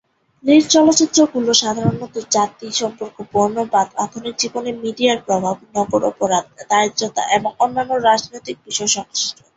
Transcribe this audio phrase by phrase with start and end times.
[0.43, 7.91] লির চলচ্চিত্রগুলো সাধারণত জাতি সম্পর্ক, বর্ণবাদ, আধুনিক জীবনে মিডিয়ার প্রভাব, নগর অপরাধ, দারিদ্রতা এবং অন্যান্য
[8.07, 9.37] রাজনৈতিক বিষয় সংশ্লিষ্ট।